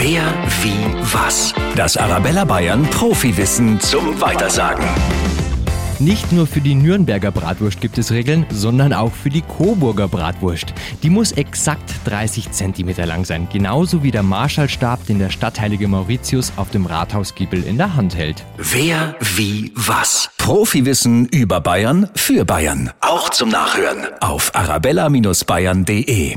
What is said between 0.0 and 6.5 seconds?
Wer, wie, was? Das Arabella Bayern Profiwissen zum Weitersagen. Nicht nur